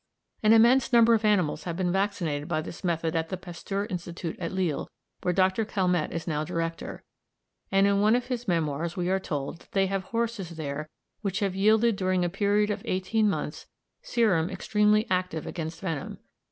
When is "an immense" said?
0.41-0.91